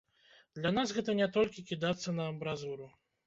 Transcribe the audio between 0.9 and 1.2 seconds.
гэта